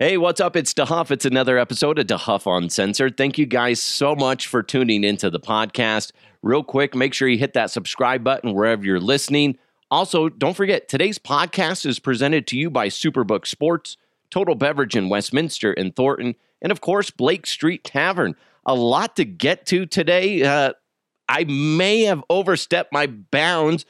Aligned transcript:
Hey, 0.00 0.16
what's 0.16 0.40
up? 0.40 0.56
It's 0.56 0.74
DeHuff. 0.74 1.12
It's 1.12 1.24
another 1.24 1.56
episode 1.56 2.00
of 2.00 2.08
DeHuff 2.08 2.52
Uncensored. 2.52 3.16
Thank 3.16 3.38
you 3.38 3.46
guys 3.46 3.80
so 3.80 4.16
much 4.16 4.48
for 4.48 4.60
tuning 4.60 5.04
into 5.04 5.30
the 5.30 5.38
podcast. 5.38 6.10
Real 6.42 6.64
quick, 6.64 6.96
make 6.96 7.14
sure 7.14 7.28
you 7.28 7.38
hit 7.38 7.52
that 7.52 7.70
subscribe 7.70 8.24
button 8.24 8.54
wherever 8.54 8.84
you're 8.84 8.98
listening. 8.98 9.56
Also, 9.92 10.28
don't 10.28 10.56
forget, 10.56 10.88
today's 10.88 11.20
podcast 11.20 11.86
is 11.86 12.00
presented 12.00 12.48
to 12.48 12.58
you 12.58 12.70
by 12.70 12.88
Superbook 12.88 13.46
Sports, 13.46 13.96
Total 14.30 14.56
Beverage 14.56 14.96
in 14.96 15.08
Westminster 15.08 15.72
and 15.72 15.94
Thornton, 15.94 16.34
and 16.60 16.72
of 16.72 16.80
course, 16.80 17.12
Blake 17.12 17.46
Street 17.46 17.84
Tavern. 17.84 18.34
A 18.66 18.74
lot 18.74 19.14
to 19.14 19.24
get 19.24 19.64
to 19.66 19.86
today. 19.86 20.42
Uh, 20.42 20.72
I 21.28 21.44
may 21.44 22.02
have 22.02 22.24
overstepped 22.28 22.92
my 22.92 23.06
bounds, 23.06 23.86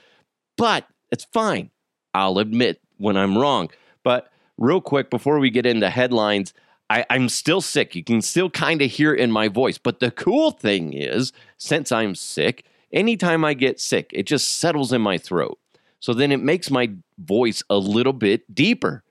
but 0.58 0.86
it's 1.10 1.24
fine. 1.32 1.70
I'll 2.12 2.38
admit 2.38 2.82
when 2.98 3.16
I'm 3.16 3.38
wrong. 3.38 3.70
But 4.02 4.30
real 4.58 4.80
quick, 4.80 5.10
before 5.10 5.38
we 5.38 5.50
get 5.50 5.66
into 5.66 5.90
headlines, 5.90 6.54
I, 6.90 7.04
I'm 7.10 7.28
still 7.28 7.60
sick. 7.60 7.94
You 7.94 8.04
can 8.04 8.22
still 8.22 8.50
kind 8.50 8.82
of 8.82 8.90
hear 8.90 9.12
in 9.14 9.30
my 9.30 9.48
voice. 9.48 9.78
But 9.78 10.00
the 10.00 10.10
cool 10.10 10.50
thing 10.50 10.92
is, 10.92 11.32
since 11.56 11.90
I'm 11.90 12.14
sick, 12.14 12.64
anytime 12.92 13.44
I 13.44 13.54
get 13.54 13.80
sick, 13.80 14.10
it 14.12 14.24
just 14.24 14.58
settles 14.58 14.92
in 14.92 15.00
my 15.00 15.18
throat. 15.18 15.58
So 16.00 16.12
then 16.12 16.32
it 16.32 16.42
makes 16.42 16.70
my 16.70 16.90
voice 17.18 17.62
a 17.70 17.78
little 17.78 18.12
bit 18.12 18.54
deeper. 18.54 19.02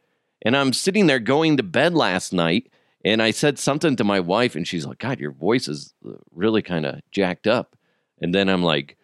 And 0.45 0.55
I'm 0.55 0.73
sitting 0.73 1.07
there 1.07 1.19
going 1.19 1.57
to 1.57 1.63
bed 1.63 1.93
last 1.93 2.33
night, 2.33 2.71
and 3.03 3.21
I 3.21 3.31
said 3.31 3.57
something 3.57 3.95
to 3.95 4.03
my 4.03 4.19
wife, 4.19 4.55
and 4.55 4.67
she's 4.67 4.85
like, 4.85 4.99
God, 4.99 5.19
your 5.19 5.31
voice 5.31 5.67
is 5.67 5.93
uh, 6.05 6.11
really 6.31 6.61
kind 6.61 6.85
of 6.85 6.99
jacked 7.11 7.47
up. 7.47 7.75
And 8.21 8.35
then 8.35 8.49
I'm 8.49 8.63
like, 8.63 8.97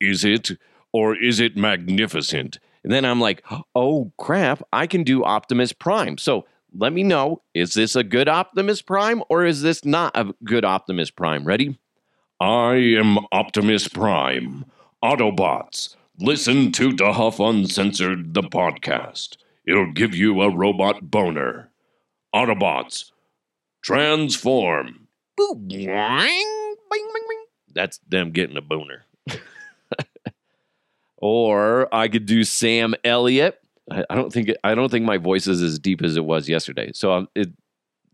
Is 0.00 0.24
it? 0.24 0.50
Or 0.92 1.16
is 1.16 1.40
it 1.40 1.56
magnificent? 1.56 2.60
And 2.84 2.92
then 2.92 3.04
I'm 3.04 3.20
like, 3.20 3.42
oh 3.74 4.12
crap, 4.18 4.62
I 4.72 4.86
can 4.86 5.02
do 5.02 5.24
Optimus 5.24 5.72
Prime. 5.72 6.18
So 6.18 6.44
let 6.76 6.92
me 6.92 7.02
know 7.02 7.42
is 7.54 7.74
this 7.74 7.96
a 7.96 8.04
good 8.04 8.28
Optimus 8.28 8.82
Prime 8.82 9.22
or 9.30 9.44
is 9.44 9.62
this 9.62 9.84
not 9.84 10.12
a 10.14 10.34
good 10.44 10.64
Optimus 10.64 11.10
Prime? 11.10 11.44
Ready? 11.44 11.78
I 12.40 12.74
am 12.74 13.18
Optimus 13.32 13.88
Prime. 13.88 14.66
Autobots, 15.02 15.96
listen 16.18 16.72
to 16.72 16.90
DeHuff 16.90 17.38
Uncensored, 17.38 18.34
the 18.34 18.42
podcast. 18.42 19.36
It'll 19.66 19.92
give 19.92 20.14
you 20.14 20.40
a 20.42 20.54
robot 20.54 21.10
boner. 21.10 21.70
Autobots, 22.34 23.12
transform. 23.82 25.08
Boom, 25.36 25.68
boing, 25.68 25.86
bing, 26.90 27.08
bing, 27.12 27.24
bing. 27.28 27.44
That's 27.74 27.98
them 28.08 28.30
getting 28.30 28.56
a 28.56 28.62
boner. 28.62 29.04
Or 31.24 31.88
I 31.90 32.08
could 32.08 32.26
do 32.26 32.44
Sam 32.44 32.94
Elliott. 33.02 33.58
I, 33.90 34.14
don't 34.14 34.30
think 34.30 34.50
I 34.62 34.74
don't 34.74 34.90
think 34.90 35.06
my 35.06 35.16
voice 35.16 35.46
is 35.46 35.62
as 35.62 35.78
deep 35.78 36.02
as 36.02 36.18
it 36.18 36.24
was 36.26 36.50
yesterday. 36.50 36.90
So 36.92 37.12
I'm, 37.12 37.28
it, 37.34 37.48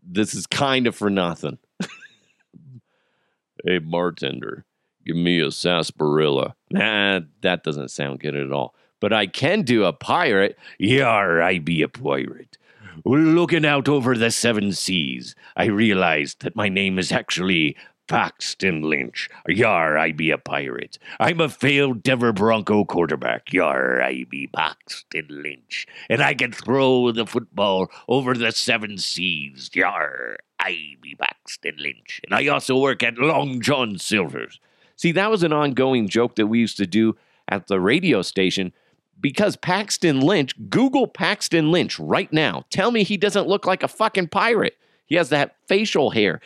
this 0.01 0.33
is 0.33 0.47
kind 0.47 0.87
of 0.87 0.95
for 0.95 1.09
nothing. 1.09 1.57
hey 3.65 3.79
bartender, 3.79 4.63
give 5.05 5.17
me 5.17 5.41
a 5.41 5.51
sarsaparilla. 5.51 6.55
Nah, 6.71 7.19
that 7.41 7.63
doesn't 7.63 7.91
sound 7.91 8.21
good 8.21 8.33
at 8.33 8.53
all. 8.53 8.75
But 9.01 9.11
I 9.11 9.27
can 9.27 9.63
do 9.63 9.83
a 9.83 9.91
pirate. 9.91 10.57
Yeah, 10.79 11.09
I 11.09 11.59
be 11.59 11.81
a 11.81 11.89
pirate. 11.89 12.57
Looking 13.03 13.65
out 13.65 13.89
over 13.89 14.17
the 14.17 14.31
seven 14.31 14.71
seas, 14.71 15.35
I 15.57 15.65
realized 15.65 16.43
that 16.43 16.55
my 16.55 16.69
name 16.69 16.97
is 16.97 17.11
actually 17.11 17.75
Paxton 18.11 18.81
Lynch. 18.81 19.29
Yar, 19.47 19.97
I 19.97 20.11
be 20.11 20.31
a 20.31 20.37
pirate. 20.37 20.99
I'm 21.17 21.39
a 21.39 21.47
failed 21.47 22.03
Denver 22.03 22.33
Bronco 22.33 22.83
quarterback. 22.83 23.53
Yar, 23.53 24.01
I 24.01 24.25
be 24.29 24.47
Paxton 24.47 25.27
Lynch. 25.29 25.87
And 26.09 26.21
I 26.21 26.33
can 26.33 26.51
throw 26.51 27.13
the 27.13 27.25
football 27.25 27.89
over 28.09 28.33
the 28.33 28.51
seven 28.51 28.97
seas. 28.97 29.69
Yar, 29.73 30.39
I 30.59 30.97
be 31.01 31.15
Paxton 31.15 31.77
Lynch. 31.77 32.19
And 32.25 32.35
I 32.35 32.47
also 32.47 32.77
work 32.77 33.01
at 33.01 33.17
Long 33.17 33.61
John 33.61 33.97
Silver's. 33.97 34.59
See, 34.97 35.13
that 35.13 35.31
was 35.31 35.43
an 35.43 35.53
ongoing 35.53 36.09
joke 36.09 36.35
that 36.35 36.47
we 36.47 36.59
used 36.59 36.77
to 36.77 36.85
do 36.85 37.15
at 37.47 37.67
the 37.67 37.79
radio 37.79 38.21
station 38.21 38.73
because 39.21 39.55
Paxton 39.55 40.19
Lynch, 40.19 40.53
Google 40.69 41.07
Paxton 41.07 41.71
Lynch 41.71 41.97
right 41.97 42.31
now. 42.33 42.65
Tell 42.71 42.91
me 42.91 43.03
he 43.03 43.15
doesn't 43.15 43.47
look 43.47 43.65
like 43.65 43.83
a 43.83 43.87
fucking 43.87 44.27
pirate. 44.27 44.77
He 45.05 45.15
has 45.15 45.29
that 45.29 45.55
facial 45.65 46.09
hair. 46.09 46.41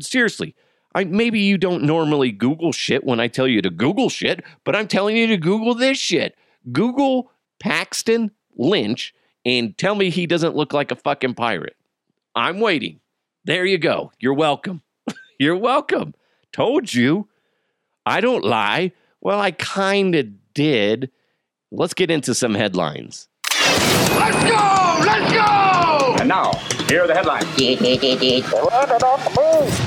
Seriously, 0.00 0.54
I, 0.94 1.04
maybe 1.04 1.40
you 1.40 1.56
don't 1.56 1.84
normally 1.84 2.32
Google 2.32 2.72
shit 2.72 3.04
when 3.04 3.20
I 3.20 3.28
tell 3.28 3.46
you 3.46 3.62
to 3.62 3.70
Google 3.70 4.08
shit, 4.08 4.44
but 4.64 4.74
I'm 4.74 4.88
telling 4.88 5.16
you 5.16 5.26
to 5.28 5.36
Google 5.36 5.74
this 5.74 5.98
shit. 5.98 6.36
Google 6.72 7.30
Paxton 7.60 8.32
Lynch 8.56 9.14
and 9.44 9.76
tell 9.78 9.94
me 9.94 10.10
he 10.10 10.26
doesn't 10.26 10.56
look 10.56 10.72
like 10.72 10.90
a 10.90 10.96
fucking 10.96 11.34
pirate. 11.34 11.76
I'm 12.34 12.60
waiting. 12.60 13.00
There 13.44 13.64
you 13.64 13.78
go. 13.78 14.12
You're 14.18 14.34
welcome. 14.34 14.82
You're 15.38 15.56
welcome. 15.56 16.14
Told 16.52 16.92
you. 16.92 17.28
I 18.04 18.20
don't 18.20 18.44
lie. 18.44 18.92
Well, 19.20 19.40
I 19.40 19.52
kind 19.52 20.14
of 20.14 20.26
did. 20.54 21.10
Let's 21.70 21.94
get 21.94 22.10
into 22.10 22.34
some 22.34 22.54
headlines. 22.54 23.28
Let's 23.54 24.50
go! 24.50 25.04
Let's 25.06 25.32
go! 25.32 26.16
And 26.18 26.28
now, 26.28 26.52
here 26.88 27.04
are 27.04 27.06
the 27.06 27.14
headlines. 27.14 27.46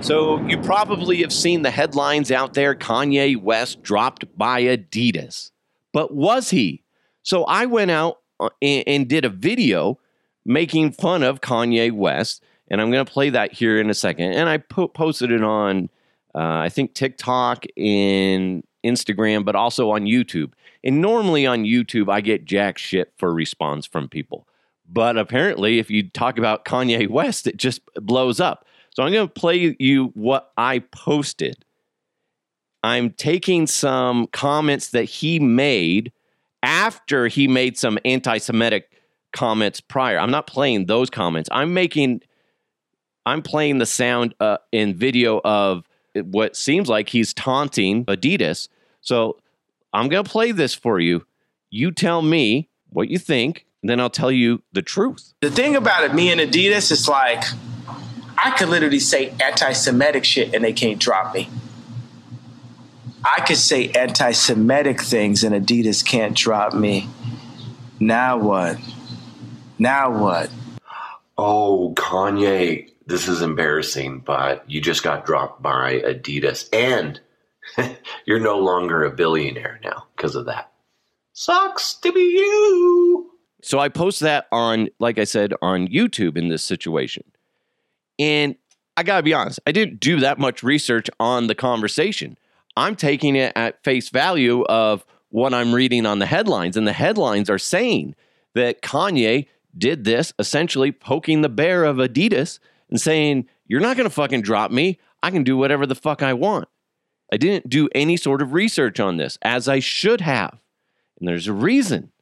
So, 0.00 0.40
you 0.46 0.58
probably 0.58 1.18
have 1.22 1.32
seen 1.32 1.62
the 1.62 1.70
headlines 1.70 2.30
out 2.30 2.54
there 2.54 2.74
Kanye 2.74 3.36
West 3.36 3.82
dropped 3.82 4.24
by 4.38 4.62
Adidas. 4.62 5.50
But 5.92 6.14
was 6.14 6.50
he? 6.50 6.82
So, 7.24 7.44
I 7.44 7.66
went 7.66 7.90
out 7.90 8.20
uh, 8.40 8.50
and, 8.62 9.08
did 9.08 9.24
a 9.24 9.28
video 9.28 9.98
making 10.44 10.92
fun 10.92 11.22
of 11.22 11.40
Kanye 11.40 11.92
West. 11.92 12.42
And 12.68 12.80
I'm 12.80 12.90
going 12.90 13.04
to 13.04 13.12
play 13.12 13.30
that 13.30 13.52
here 13.52 13.80
in 13.80 13.90
a 13.90 13.94
second. 13.94 14.32
And 14.32 14.48
I 14.48 14.58
po- 14.58 14.88
posted 14.88 15.32
it 15.32 15.42
on, 15.42 15.90
uh, 16.34 16.38
I 16.38 16.68
think, 16.68 16.94
TikTok 16.94 17.64
and 17.76 18.62
Instagram, 18.84 19.44
but 19.44 19.56
also 19.56 19.90
on 19.90 20.02
YouTube. 20.02 20.52
And 20.84 21.00
normally 21.00 21.44
on 21.44 21.64
YouTube, 21.64 22.10
I 22.10 22.20
get 22.20 22.44
jack 22.44 22.78
shit 22.78 23.12
for 23.18 23.34
response 23.34 23.84
from 23.84 24.08
people. 24.08 24.46
But 24.88 25.18
apparently, 25.18 25.78
if 25.80 25.90
you 25.90 26.08
talk 26.08 26.38
about 26.38 26.64
Kanye 26.64 27.08
West, 27.08 27.46
it 27.46 27.56
just 27.56 27.82
blows 27.94 28.40
up. 28.40 28.64
So 28.98 29.04
I'm 29.04 29.12
going 29.12 29.28
to 29.28 29.32
play 29.32 29.76
you 29.78 30.06
what 30.14 30.50
I 30.56 30.80
posted. 30.80 31.64
I'm 32.82 33.10
taking 33.10 33.68
some 33.68 34.26
comments 34.26 34.90
that 34.90 35.04
he 35.04 35.38
made 35.38 36.10
after 36.64 37.28
he 37.28 37.46
made 37.46 37.78
some 37.78 38.00
anti 38.04 38.38
Semitic 38.38 38.90
comments 39.32 39.80
prior. 39.80 40.18
I'm 40.18 40.32
not 40.32 40.48
playing 40.48 40.86
those 40.86 41.10
comments. 41.10 41.48
I'm 41.52 41.74
making, 41.74 42.22
I'm 43.24 43.40
playing 43.40 43.78
the 43.78 43.86
sound 43.86 44.34
uh, 44.40 44.58
in 44.72 44.96
video 44.96 45.40
of 45.44 45.84
what 46.16 46.56
seems 46.56 46.88
like 46.88 47.08
he's 47.08 47.32
taunting 47.32 48.04
Adidas. 48.06 48.66
So 49.00 49.38
I'm 49.92 50.08
going 50.08 50.24
to 50.24 50.28
play 50.28 50.50
this 50.50 50.74
for 50.74 50.98
you. 50.98 51.24
You 51.70 51.92
tell 51.92 52.20
me 52.20 52.68
what 52.88 53.08
you 53.08 53.20
think, 53.20 53.64
and 53.80 53.90
then 53.90 54.00
I'll 54.00 54.10
tell 54.10 54.32
you 54.32 54.64
the 54.72 54.82
truth. 54.82 55.34
The 55.40 55.52
thing 55.52 55.76
about 55.76 56.02
it, 56.02 56.14
me 56.14 56.32
and 56.32 56.40
Adidas, 56.40 56.90
is 56.90 57.08
like 57.08 57.44
I 58.40 58.52
could 58.52 58.68
literally 58.68 59.00
say 59.00 59.30
anti-Semitic 59.42 60.24
shit 60.24 60.54
and 60.54 60.64
they 60.64 60.72
can't 60.72 61.00
drop 61.00 61.34
me. 61.34 61.50
I 63.24 63.40
could 63.40 63.56
say 63.56 63.90
anti-Semitic 63.90 65.02
things 65.02 65.42
and 65.42 65.54
Adidas 65.54 66.04
can't 66.06 66.36
drop 66.36 66.72
me. 66.72 67.08
Now 67.98 68.38
what? 68.38 68.78
Now 69.78 70.16
what? 70.16 70.50
Oh, 71.36 71.94
Kanye, 71.96 72.90
this 73.06 73.26
is 73.26 73.42
embarrassing, 73.42 74.20
but 74.20 74.68
you 74.70 74.80
just 74.80 75.02
got 75.02 75.26
dropped 75.26 75.60
by 75.60 75.98
Adidas 76.00 76.68
and 76.72 77.20
you're 78.24 78.38
no 78.38 78.58
longer 78.58 79.04
a 79.04 79.10
billionaire 79.10 79.80
now 79.82 80.06
because 80.16 80.36
of 80.36 80.46
that. 80.46 80.70
Sucks 81.32 81.94
to 81.94 82.12
be 82.12 82.20
you. 82.20 83.30
So 83.62 83.80
I 83.80 83.88
post 83.88 84.20
that 84.20 84.46
on, 84.52 84.88
like 85.00 85.18
I 85.18 85.24
said, 85.24 85.54
on 85.60 85.88
YouTube 85.88 86.36
in 86.36 86.48
this 86.48 86.62
situation. 86.62 87.24
And 88.18 88.56
I 88.96 89.02
got 89.02 89.18
to 89.18 89.22
be 89.22 89.34
honest, 89.34 89.60
I 89.66 89.72
didn't 89.72 90.00
do 90.00 90.20
that 90.20 90.38
much 90.38 90.62
research 90.62 91.08
on 91.20 91.46
the 91.46 91.54
conversation. 91.54 92.36
I'm 92.76 92.96
taking 92.96 93.36
it 93.36 93.52
at 93.56 93.82
face 93.84 94.08
value 94.08 94.64
of 94.64 95.04
what 95.30 95.54
I'm 95.54 95.74
reading 95.74 96.06
on 96.06 96.18
the 96.18 96.26
headlines. 96.26 96.76
And 96.76 96.86
the 96.86 96.92
headlines 96.92 97.50
are 97.50 97.58
saying 97.58 98.14
that 98.54 98.82
Kanye 98.82 99.46
did 99.76 100.04
this, 100.04 100.32
essentially 100.38 100.90
poking 100.90 101.42
the 101.42 101.48
bear 101.48 101.84
of 101.84 101.96
Adidas 101.96 102.58
and 102.90 103.00
saying, 103.00 103.46
You're 103.66 103.80
not 103.80 103.96
going 103.96 104.08
to 104.08 104.14
fucking 104.14 104.42
drop 104.42 104.70
me. 104.70 104.98
I 105.22 105.30
can 105.30 105.44
do 105.44 105.56
whatever 105.56 105.86
the 105.86 105.94
fuck 105.94 106.22
I 106.22 106.32
want. 106.32 106.68
I 107.32 107.36
didn't 107.36 107.68
do 107.68 107.88
any 107.94 108.16
sort 108.16 108.40
of 108.40 108.52
research 108.52 109.00
on 109.00 109.16
this 109.16 109.38
as 109.42 109.68
I 109.68 109.80
should 109.80 110.20
have. 110.22 110.58
And 111.18 111.28
there's 111.28 111.48
a 111.48 111.52
reason 111.52 112.12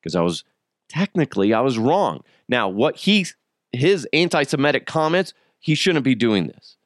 because 0.00 0.14
I 0.14 0.22
was 0.22 0.44
technically 0.88 1.52
I 1.52 1.60
was 1.60 1.78
wrong. 1.78 2.22
Now, 2.48 2.68
what 2.68 2.96
he 2.96 3.26
his 3.72 4.06
anti-Semitic 4.12 4.86
comments, 4.86 5.34
he 5.58 5.74
shouldn't 5.74 6.04
be 6.04 6.14
doing 6.14 6.46
this. 6.46 6.76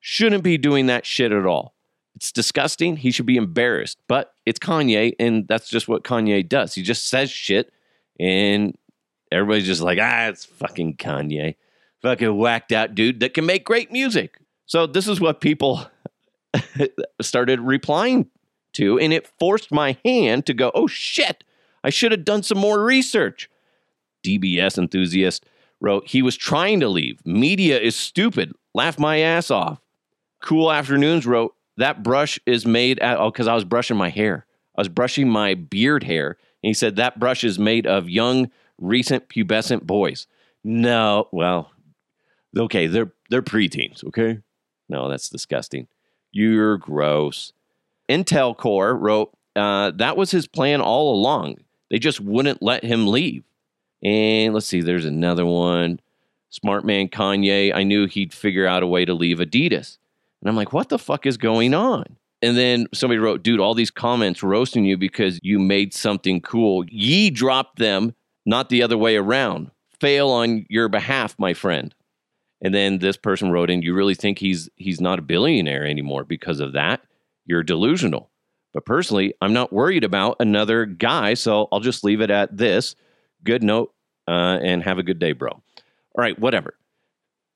Shouldn't 0.00 0.42
be 0.42 0.58
doing 0.58 0.86
that 0.86 1.06
shit 1.06 1.32
at 1.32 1.46
all. 1.46 1.74
It's 2.14 2.32
disgusting. 2.32 2.96
He 2.96 3.10
should 3.10 3.26
be 3.26 3.36
embarrassed. 3.36 3.98
But 4.08 4.34
it's 4.44 4.58
Kanye, 4.58 5.14
and 5.18 5.46
that's 5.48 5.68
just 5.68 5.88
what 5.88 6.04
Kanye 6.04 6.46
does. 6.46 6.74
He 6.74 6.82
just 6.82 7.06
says 7.08 7.30
shit, 7.30 7.72
and 8.18 8.76
everybody's 9.30 9.66
just 9.66 9.80
like, 9.80 9.98
ah, 10.00 10.26
it's 10.26 10.44
fucking 10.44 10.96
Kanye. 10.96 11.56
Fucking 12.02 12.36
whacked 12.36 12.72
out 12.72 12.94
dude 12.94 13.20
that 13.20 13.34
can 13.34 13.46
make 13.46 13.64
great 13.64 13.92
music. 13.92 14.38
So 14.66 14.86
this 14.86 15.06
is 15.06 15.20
what 15.20 15.40
people 15.40 15.86
started 17.20 17.60
replying 17.60 18.28
to, 18.74 18.98
and 18.98 19.12
it 19.12 19.30
forced 19.38 19.70
my 19.70 19.96
hand 20.04 20.46
to 20.46 20.54
go, 20.54 20.72
oh 20.74 20.86
shit, 20.86 21.44
I 21.84 21.90
should 21.90 22.12
have 22.12 22.24
done 22.24 22.42
some 22.42 22.58
more 22.58 22.82
research. 22.82 23.48
DBS 24.24 24.78
enthusiast 24.78 25.44
wrote, 25.82 26.08
he 26.08 26.22
was 26.22 26.36
trying 26.36 26.80
to 26.80 26.88
leave. 26.88 27.20
Media 27.26 27.78
is 27.78 27.96
stupid. 27.96 28.54
Laugh 28.72 28.98
my 28.98 29.18
ass 29.18 29.50
off. 29.50 29.80
Cool 30.40 30.72
Afternoons 30.72 31.26
wrote, 31.26 31.54
that 31.76 32.02
brush 32.02 32.38
is 32.46 32.64
made 32.64 32.98
at, 33.00 33.18
oh, 33.18 33.30
because 33.30 33.48
I 33.48 33.54
was 33.54 33.64
brushing 33.64 33.96
my 33.96 34.08
hair. 34.08 34.46
I 34.76 34.80
was 34.80 34.88
brushing 34.88 35.28
my 35.28 35.54
beard 35.54 36.04
hair. 36.04 36.38
And 36.62 36.68
he 36.68 36.74
said, 36.74 36.96
that 36.96 37.18
brush 37.18 37.44
is 37.44 37.58
made 37.58 37.86
of 37.86 38.08
young, 38.08 38.50
recent 38.78 39.28
pubescent 39.28 39.82
boys. 39.82 40.26
No, 40.62 41.28
well, 41.32 41.72
okay, 42.56 42.86
they're 42.86 43.12
they're 43.28 43.42
preteens, 43.42 44.04
okay? 44.04 44.38
No, 44.88 45.08
that's 45.08 45.28
disgusting. 45.28 45.88
You're 46.30 46.78
gross. 46.78 47.52
Intel 48.08 48.56
Core 48.56 48.94
wrote, 48.96 49.32
uh, 49.56 49.90
that 49.96 50.16
was 50.16 50.30
his 50.30 50.46
plan 50.46 50.80
all 50.80 51.14
along. 51.14 51.56
They 51.90 51.98
just 51.98 52.20
wouldn't 52.20 52.62
let 52.62 52.84
him 52.84 53.06
leave. 53.06 53.44
And 54.02 54.52
let's 54.52 54.66
see, 54.66 54.80
there's 54.80 55.04
another 55.04 55.46
one. 55.46 56.00
Smart 56.50 56.84
man 56.84 57.08
Kanye, 57.08 57.74
I 57.74 57.82
knew 57.82 58.06
he'd 58.06 58.34
figure 58.34 58.66
out 58.66 58.82
a 58.82 58.86
way 58.86 59.04
to 59.04 59.14
leave 59.14 59.38
Adidas. 59.38 59.98
And 60.40 60.48
I'm 60.48 60.56
like, 60.56 60.72
what 60.72 60.88
the 60.88 60.98
fuck 60.98 61.24
is 61.24 61.36
going 61.36 61.72
on? 61.72 62.16
And 62.42 62.56
then 62.56 62.88
somebody 62.92 63.18
wrote, 63.18 63.44
dude, 63.44 63.60
all 63.60 63.74
these 63.74 63.90
comments 63.90 64.42
roasting 64.42 64.84
you 64.84 64.96
because 64.96 65.38
you 65.42 65.60
made 65.60 65.94
something 65.94 66.40
cool. 66.40 66.84
Ye 66.88 67.30
dropped 67.30 67.78
them, 67.78 68.14
not 68.44 68.68
the 68.68 68.82
other 68.82 68.98
way 68.98 69.16
around. 69.16 69.70
Fail 70.00 70.28
on 70.28 70.66
your 70.68 70.88
behalf, 70.88 71.36
my 71.38 71.54
friend. 71.54 71.94
And 72.60 72.74
then 72.74 72.98
this 72.98 73.16
person 73.16 73.52
wrote 73.52 73.70
in, 73.70 73.82
you 73.82 73.94
really 73.94 74.14
think 74.14 74.38
he's 74.38 74.68
he's 74.76 75.00
not 75.00 75.20
a 75.20 75.22
billionaire 75.22 75.86
anymore 75.86 76.24
because 76.24 76.58
of 76.58 76.72
that? 76.72 77.02
You're 77.46 77.62
delusional. 77.62 78.30
But 78.74 78.86
personally, 78.86 79.34
I'm 79.40 79.52
not 79.52 79.72
worried 79.72 80.04
about 80.04 80.36
another 80.40 80.86
guy, 80.86 81.34
so 81.34 81.68
I'll 81.70 81.80
just 81.80 82.04
leave 82.04 82.20
it 82.20 82.30
at 82.30 82.56
this. 82.56 82.96
Good 83.44 83.62
note, 83.62 83.92
uh, 84.28 84.58
and 84.62 84.82
have 84.82 84.98
a 84.98 85.02
good 85.02 85.18
day, 85.18 85.32
bro. 85.32 85.50
All 85.50 85.62
right, 86.16 86.38
whatever. 86.38 86.74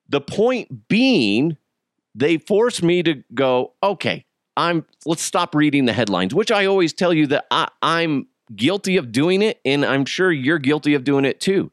The 0.08 0.20
point 0.20 0.88
being, 0.88 1.56
they 2.14 2.38
forced 2.38 2.82
me 2.82 3.02
to 3.02 3.22
go, 3.34 3.72
okay, 3.82 4.24
I'm 4.56 4.86
let's 5.04 5.22
stop 5.22 5.54
reading 5.54 5.84
the 5.84 5.92
headlines, 5.92 6.34
which 6.34 6.50
I 6.50 6.66
always 6.66 6.92
tell 6.92 7.12
you 7.12 7.26
that 7.28 7.46
I, 7.50 7.68
I'm 7.82 8.28
guilty 8.54 8.96
of 8.96 9.12
doing 9.12 9.42
it, 9.42 9.60
and 9.64 9.84
I'm 9.84 10.04
sure 10.04 10.32
you're 10.32 10.58
guilty 10.58 10.94
of 10.94 11.04
doing 11.04 11.24
it 11.24 11.40
too. 11.40 11.72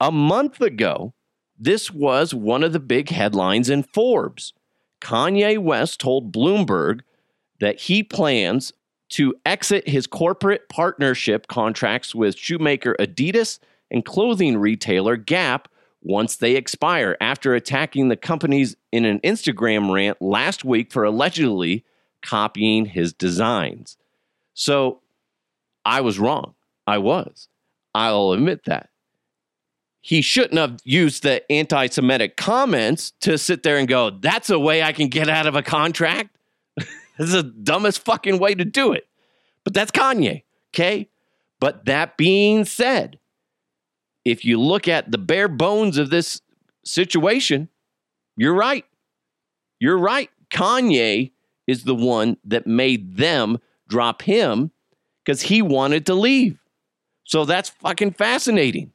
A 0.00 0.12
month 0.12 0.60
ago, 0.60 1.14
this 1.58 1.90
was 1.90 2.34
one 2.34 2.62
of 2.62 2.72
the 2.72 2.80
big 2.80 3.08
headlines 3.08 3.70
in 3.70 3.82
Forbes. 3.84 4.52
Kanye 5.00 5.58
West 5.58 6.00
told 6.00 6.32
Bloomberg 6.32 7.00
that 7.60 7.80
he 7.80 8.02
plans 8.02 8.72
to 9.14 9.32
exit 9.46 9.88
his 9.88 10.08
corporate 10.08 10.68
partnership 10.68 11.46
contracts 11.46 12.16
with 12.16 12.36
shoemaker 12.36 12.96
Adidas 12.98 13.60
and 13.88 14.04
clothing 14.04 14.56
retailer 14.56 15.16
Gap 15.16 15.68
once 16.02 16.34
they 16.34 16.56
expire 16.56 17.16
after 17.20 17.54
attacking 17.54 18.08
the 18.08 18.16
companies 18.16 18.74
in 18.90 19.04
an 19.04 19.20
Instagram 19.20 19.94
rant 19.94 20.20
last 20.20 20.64
week 20.64 20.92
for 20.92 21.04
allegedly 21.04 21.84
copying 22.22 22.86
his 22.86 23.12
designs. 23.12 23.96
So 24.52 25.00
I 25.84 26.00
was 26.00 26.18
wrong. 26.18 26.54
I 26.84 26.98
was. 26.98 27.46
I'll 27.94 28.32
admit 28.32 28.64
that. 28.64 28.90
He 30.00 30.22
shouldn't 30.22 30.58
have 30.58 30.80
used 30.82 31.22
the 31.22 31.50
anti 31.52 31.86
Semitic 31.86 32.36
comments 32.36 33.12
to 33.20 33.38
sit 33.38 33.62
there 33.62 33.78
and 33.78 33.86
go, 33.86 34.10
that's 34.10 34.50
a 34.50 34.58
way 34.58 34.82
I 34.82 34.92
can 34.92 35.06
get 35.06 35.28
out 35.28 35.46
of 35.46 35.54
a 35.54 35.62
contract. 35.62 36.33
This 37.18 37.28
is 37.28 37.34
the 37.34 37.42
dumbest 37.42 38.04
fucking 38.04 38.38
way 38.38 38.54
to 38.54 38.64
do 38.64 38.92
it. 38.92 39.06
But 39.64 39.74
that's 39.74 39.90
Kanye, 39.90 40.42
okay? 40.74 41.08
But 41.60 41.86
that 41.86 42.16
being 42.16 42.64
said, 42.64 43.18
if 44.24 44.44
you 44.44 44.60
look 44.60 44.88
at 44.88 45.10
the 45.10 45.18
bare 45.18 45.48
bones 45.48 45.98
of 45.98 46.10
this 46.10 46.40
situation, 46.84 47.68
you're 48.36 48.54
right. 48.54 48.84
You're 49.80 49.98
right. 49.98 50.30
Kanye 50.50 51.32
is 51.66 51.84
the 51.84 51.94
one 51.94 52.36
that 52.44 52.66
made 52.66 53.16
them 53.16 53.58
drop 53.88 54.22
him 54.22 54.70
because 55.24 55.42
he 55.42 55.62
wanted 55.62 56.06
to 56.06 56.14
leave. 56.14 56.58
So 57.24 57.44
that's 57.44 57.70
fucking 57.70 58.12
fascinating. 58.12 58.92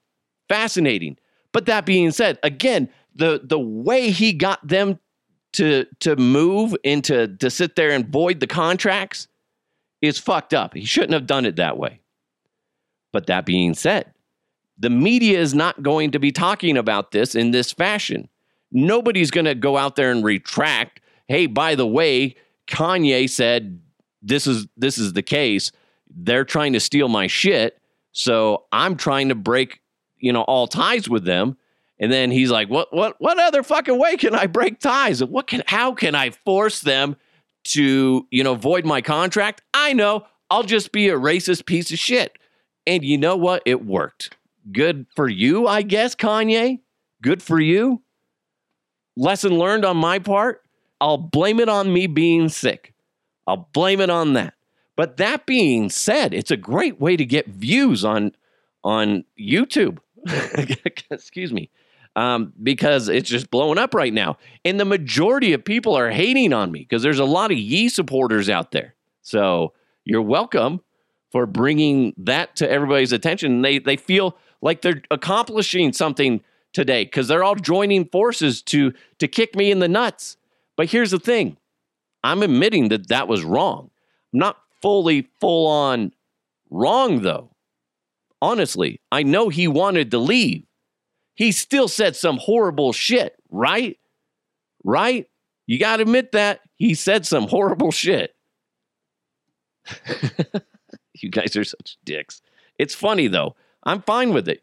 Fascinating. 0.48 1.18
But 1.52 1.66
that 1.66 1.86
being 1.86 2.12
said, 2.12 2.38
again, 2.44 2.90
the 3.16 3.42
the 3.44 3.60
way 3.60 4.12
he 4.12 4.34
got 4.34 4.66
them 4.68 5.00
to 5.54 5.86
to 6.00 6.16
move 6.16 6.76
into 6.84 7.28
to 7.38 7.50
sit 7.50 7.76
there 7.76 7.92
and 7.92 8.08
void 8.08 8.40
the 8.40 8.48
contracts 8.48 9.28
is 10.02 10.18
fucked 10.20 10.54
up. 10.54 10.74
He 10.74 10.86
shouldn't 10.86 11.14
have 11.14 11.28
done 11.28 11.46
it 11.46 11.56
that 11.58 11.78
way. 11.78 12.02
But 13.12 13.28
that 13.28 13.46
being 13.46 13.74
said, 13.74 14.14
the 14.78 14.90
media 14.90 15.40
is 15.40 15.54
not 15.54 15.82
going 15.82 16.12
to 16.12 16.20
be 16.20 16.32
talking 16.32 16.78
about 16.78 17.12
this 17.12 17.36
in 17.36 17.52
this 17.52 17.72
fashion. 17.72 18.30
Nobody's 18.72 19.32
going 19.32 19.46
to 19.46 19.56
go 19.56 19.78
out 19.78 19.96
there 19.96 20.12
and 20.12 20.24
retract, 20.24 21.02
"Hey, 21.28 21.48
by 21.48 21.76
the 21.76 21.88
way, 21.88 22.36
Kanye 22.68 23.30
said 23.30 23.82
this 24.22 24.46
is 24.46 24.68
this 24.78 24.98
is 24.98 25.14
the 25.14 25.24
case. 25.24 25.72
They're 26.10 26.46
trying 26.46 26.74
to 26.74 26.80
steal 26.80 27.08
my 27.08 27.28
shit, 27.28 27.80
so 28.12 28.66
I'm 28.72 28.96
trying 28.96 29.30
to 29.30 29.36
break, 29.36 29.82
you 30.20 30.32
know, 30.32 30.44
all 30.44 30.68
ties 30.68 31.10
with 31.10 31.26
them." 31.26 31.58
And 32.00 32.12
then 32.12 32.32
he's 32.32 32.50
like, 32.50 32.70
"What 32.70 32.94
what 32.94 33.16
what 33.20 33.40
other 33.40 33.64
fucking 33.64 34.00
way 34.00 34.18
can 34.18 34.34
I 34.34 34.48
break 34.48 34.80
ties? 34.80 35.24
What 35.24 35.48
can 35.48 35.64
how 35.68 35.94
can 35.94 36.16
I 36.16 36.32
force 36.32 36.82
them 36.82 37.18
to, 37.66 38.28
you 38.32 38.44
know, 38.44 38.56
void 38.56 38.86
my 38.86 39.02
contract? 39.02 39.62
I 39.74 39.94
know, 39.94 40.26
I'll 40.50 40.64
just 40.64 40.92
be 40.92 41.10
a 41.10 41.18
racist 41.18 41.66
piece 41.66 41.92
of 41.92 42.00
shit." 42.00 42.38
And 42.88 43.04
you 43.04 43.18
know 43.18 43.36
what? 43.36 43.62
It 43.66 43.86
worked. 43.86 44.36
Good 44.72 45.06
for 45.16 45.28
you, 45.28 45.68
I 45.68 45.82
guess, 45.82 46.16
Kanye. 46.16 46.80
Good 47.22 47.44
for 47.44 47.60
you. 47.60 48.02
Lesson 49.16 49.58
learned 49.58 49.86
on 49.86 49.98
my 49.98 50.20
part. 50.20 50.64
I'll 51.02 51.18
blame 51.18 51.60
it 51.60 51.70
on 51.70 51.94
me 51.94 52.08
being 52.08 52.50
sick. 52.50 52.94
I'll 53.48 53.70
blame 53.74 54.00
it 54.00 54.10
on 54.10 54.34
that. 54.34 54.54
But 54.96 55.18
that 55.18 55.46
being 55.46 55.90
said, 55.90 56.34
it's 56.34 56.52
a 56.52 56.58
great 56.58 57.00
way 57.00 57.16
to 57.16 57.26
get 57.26 57.48
views 57.48 58.04
on 58.04 58.34
on 58.84 59.24
YouTube. 59.40 60.00
Excuse 61.12 61.54
me. 61.54 61.70
Um, 62.20 62.52
because 62.62 63.08
it's 63.08 63.30
just 63.30 63.50
blowing 63.50 63.78
up 63.78 63.94
right 63.94 64.14
now. 64.14 64.38
And 64.66 64.78
the 64.78 64.84
majority 64.84 65.54
of 65.54 65.64
people 65.64 65.96
are 65.96 66.10
hating 66.10 66.52
on 66.52 66.70
me 66.70 66.80
because 66.80 67.02
there's 67.02 67.20
a 67.20 67.24
lot 67.24 67.50
of 67.50 67.58
Ye 67.58 67.88
supporters 67.88 68.50
out 68.50 68.72
there. 68.72 68.94
So 69.22 69.72
you're 70.04 70.22
welcome 70.22 70.82
for 71.32 71.46
bringing 71.46 72.14
that 72.18 72.58
to 72.58 72.70
everybody's 72.70 73.14
attention. 73.14 73.62
They 73.62 73.80
they 73.80 73.96
feel 73.96 74.36
like 74.62 74.82
they're 74.82 75.02
accomplishing 75.10 75.94
something 75.94 76.42
today 76.74 77.06
because 77.06 77.30
they're 77.30 77.44
all 77.44 77.56
joining 77.56 78.04
forces 78.04 78.62
to 78.64 78.92
to 79.20 79.28
kick 79.30 79.56
me 79.56 79.72
in 79.72 79.80
the 79.80 79.88
nuts. 79.88 80.36
But 80.76 80.90
here's 80.90 81.12
the 81.12 81.20
thing 81.20 81.56
I'm 82.22 82.44
admitting 82.44 82.90
that 82.90 83.08
that 83.08 83.30
was 83.30 83.44
wrong. 83.46 83.92
I'm 84.34 84.40
not 84.40 84.58
fully, 84.82 85.30
full 85.40 85.68
on 85.68 86.12
wrong, 86.70 87.22
though. 87.22 87.52
Honestly, 88.42 89.00
I 89.10 89.24
know 89.24 89.48
he 89.48 89.70
wanted 89.70 90.12
to 90.12 90.18
leave. 90.18 90.66
He 91.40 91.54
still 91.54 91.88
said 91.88 92.18
some 92.18 92.38
horrible 92.38 92.92
shit, 92.92 93.34
right? 93.50 93.98
Right? 94.84 95.30
You 95.68 95.80
got 95.80 95.96
to 95.96 96.02
admit 96.02 96.34
that. 96.34 96.60
He 96.76 96.94
said 96.96 97.26
some 97.26 97.48
horrible 97.48 97.92
shit. 97.92 98.36
you 101.14 101.30
guys 101.30 101.56
are 101.56 101.64
such 101.64 101.98
dicks. 102.04 102.42
It's 102.78 102.94
funny, 102.94 103.28
though. 103.28 103.56
I'm 103.86 104.02
fine 104.02 104.34
with 104.34 104.50
it. 104.50 104.62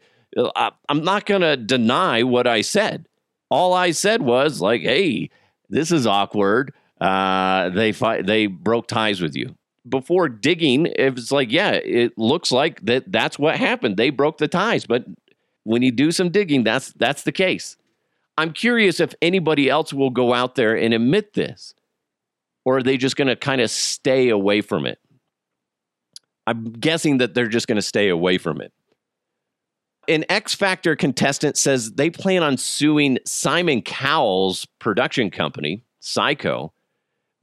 I'm 0.55 1.03
not 1.03 1.25
going 1.25 1.41
to 1.41 1.57
deny 1.57 2.21
what 2.21 2.45
I 2.45 2.61
said. 2.61 3.07
All 3.49 3.73
I 3.73 3.89
said 3.89 4.21
was, 4.21 4.61
like, 4.61 4.81
hey, 4.81 5.31
this 5.69 5.91
is 5.91 6.05
awkward. 6.05 6.75
Uh, 7.01 7.69
they 7.69 7.91
fi- 7.91 8.21
they 8.21 8.45
broke 8.45 8.85
ties 8.85 9.19
with 9.19 9.35
you 9.35 9.55
before 9.89 10.29
digging. 10.29 10.85
It's 10.85 11.31
like, 11.31 11.51
yeah, 11.51 11.71
it 11.71 12.19
looks 12.19 12.51
like 12.51 12.85
that. 12.85 13.11
That's 13.11 13.39
what 13.39 13.55
happened. 13.55 13.97
They 13.97 14.11
broke 14.11 14.37
the 14.37 14.47
ties, 14.47 14.85
but 14.85 15.05
when 15.67 15.81
you 15.81 15.91
do 15.91 16.11
some 16.11 16.29
digging, 16.29 16.63
that's 16.63 16.93
that's 16.93 17.23
the 17.23 17.31
case. 17.31 17.77
I'm 18.37 18.53
curious 18.53 18.99
if 18.99 19.13
anybody 19.21 19.69
else 19.69 19.91
will 19.91 20.11
go 20.11 20.33
out 20.33 20.55
there 20.55 20.75
and 20.75 20.93
admit 20.93 21.33
this, 21.33 21.73
or 22.65 22.77
are 22.77 22.83
they 22.83 22.97
just 22.97 23.15
going 23.15 23.27
to 23.27 23.35
kind 23.35 23.61
of 23.61 23.69
stay 23.69 24.29
away 24.29 24.61
from 24.61 24.85
it? 24.85 24.99
I'm 26.45 26.65
guessing 26.71 27.17
that 27.17 27.33
they're 27.33 27.47
just 27.47 27.67
going 27.67 27.77
to 27.77 27.81
stay 27.81 28.09
away 28.09 28.37
from 28.37 28.61
it 28.61 28.71
an 30.07 30.25
X 30.29 30.55
Factor 30.55 30.95
contestant 30.95 31.57
says 31.57 31.93
they 31.93 32.09
plan 32.09 32.43
on 32.43 32.57
suing 32.57 33.19
Simon 33.25 33.81
Cowell's 33.81 34.65
production 34.79 35.29
company, 35.29 35.83
Syco, 36.01 36.71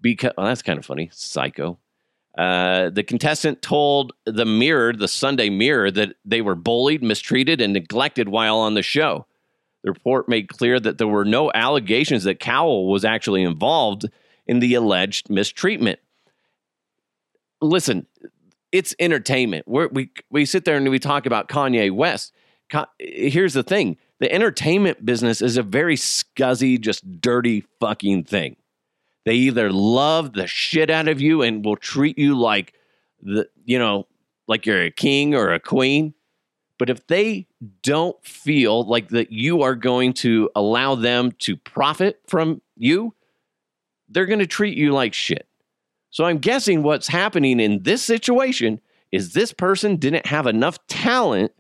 because 0.00 0.32
well, 0.36 0.46
oh, 0.46 0.48
that's 0.48 0.62
kind 0.62 0.78
of 0.78 0.86
funny, 0.86 1.10
Psycho, 1.12 1.78
Uh, 2.36 2.90
the 2.90 3.04
contestant 3.04 3.62
told 3.62 4.12
the 4.26 4.44
Mirror, 4.44 4.94
the 4.94 5.08
Sunday 5.08 5.50
Mirror, 5.50 5.92
that 5.92 6.16
they 6.24 6.42
were 6.42 6.56
bullied, 6.56 7.02
mistreated, 7.02 7.60
and 7.60 7.72
neglected 7.72 8.28
while 8.28 8.58
on 8.58 8.74
the 8.74 8.82
show. 8.82 9.26
The 9.84 9.92
report 9.92 10.28
made 10.28 10.48
clear 10.48 10.80
that 10.80 10.98
there 10.98 11.06
were 11.06 11.24
no 11.24 11.52
allegations 11.54 12.24
that 12.24 12.40
Cowell 12.40 12.90
was 12.90 13.04
actually 13.04 13.42
involved 13.42 14.06
in 14.46 14.58
the 14.58 14.74
alleged 14.74 15.30
mistreatment. 15.30 16.00
Listen, 17.60 18.06
it's 18.72 18.94
entertainment. 18.98 19.68
We're, 19.68 19.88
we 19.88 20.10
we 20.30 20.44
sit 20.44 20.64
there 20.64 20.76
and 20.76 20.88
we 20.88 20.98
talk 20.98 21.26
about 21.26 21.48
Kanye 21.48 21.92
West. 21.92 22.32
Here's 22.98 23.54
the 23.54 23.62
thing: 23.62 23.96
the 24.18 24.32
entertainment 24.32 25.04
business 25.04 25.40
is 25.40 25.56
a 25.56 25.62
very 25.62 25.96
scuzzy, 25.96 26.80
just 26.80 27.20
dirty 27.20 27.64
fucking 27.78 28.24
thing. 28.24 28.56
They 29.24 29.34
either 29.34 29.72
love 29.72 30.34
the 30.34 30.46
shit 30.46 30.90
out 30.90 31.08
of 31.08 31.20
you 31.20 31.42
and 31.42 31.64
will 31.64 31.76
treat 31.76 32.18
you 32.18 32.38
like 32.38 32.74
the 33.22 33.48
you 33.64 33.78
know 33.78 34.06
like 34.46 34.66
you're 34.66 34.82
a 34.82 34.90
king 34.90 35.34
or 35.34 35.52
a 35.52 35.60
queen, 35.60 36.14
but 36.78 36.90
if 36.90 37.06
they 37.06 37.46
don't 37.82 38.22
feel 38.24 38.86
like 38.86 39.08
that 39.08 39.32
you 39.32 39.62
are 39.62 39.74
going 39.74 40.12
to 40.12 40.50
allow 40.54 40.94
them 40.94 41.32
to 41.38 41.56
profit 41.56 42.20
from 42.26 42.60
you, 42.76 43.14
they're 44.08 44.26
going 44.26 44.40
to 44.40 44.46
treat 44.46 44.76
you 44.76 44.92
like 44.92 45.14
shit. 45.14 45.48
So 46.10 46.24
I'm 46.24 46.38
guessing 46.38 46.82
what's 46.82 47.08
happening 47.08 47.58
in 47.58 47.82
this 47.82 48.02
situation 48.02 48.80
is 49.10 49.32
this 49.32 49.52
person 49.52 49.96
didn't 49.96 50.26
have 50.26 50.46
enough 50.46 50.84
talent 50.86 51.52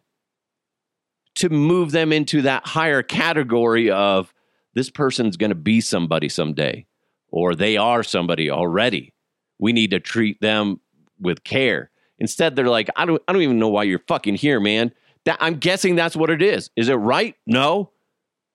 to 1.36 1.48
move 1.48 1.90
them 1.90 2.12
into 2.12 2.42
that 2.42 2.66
higher 2.66 3.02
category 3.02 3.90
of 3.90 4.32
this 4.74 4.90
person's 4.90 5.36
going 5.36 5.50
to 5.50 5.56
be 5.56 5.80
somebody 5.80 6.28
someday 6.28 6.86
or 7.34 7.56
they 7.56 7.76
are 7.76 8.04
somebody 8.04 8.48
already. 8.48 9.12
We 9.58 9.72
need 9.72 9.90
to 9.90 9.98
treat 9.98 10.40
them 10.40 10.78
with 11.18 11.42
care. 11.42 11.90
Instead, 12.20 12.54
they're 12.54 12.68
like, 12.68 12.88
I 12.94 13.04
don't, 13.04 13.20
I 13.26 13.32
don't 13.32 13.42
even 13.42 13.58
know 13.58 13.68
why 13.68 13.82
you're 13.82 14.04
fucking 14.06 14.36
here, 14.36 14.60
man. 14.60 14.92
That, 15.24 15.38
I'm 15.40 15.56
guessing 15.56 15.96
that's 15.96 16.14
what 16.14 16.30
it 16.30 16.40
is. 16.40 16.70
Is 16.76 16.88
it 16.88 16.94
right? 16.94 17.34
No. 17.44 17.90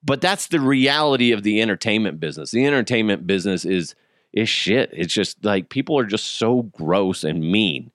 But 0.01 0.21
that's 0.21 0.47
the 0.47 0.61
reality 0.61 1.33
of 1.33 1.43
the 1.43 1.61
entertainment 1.61 2.21
business. 2.21 2.51
The 2.51 2.65
entertainment 2.65 3.27
business 3.27 3.65
is 3.65 3.95
is 4.31 4.47
shit. 4.47 4.91
It's 4.93 5.13
just 5.13 5.43
like 5.43 5.67
people 5.69 5.99
are 5.99 6.05
just 6.05 6.37
so 6.37 6.61
gross 6.61 7.25
and 7.25 7.41
mean. 7.41 7.91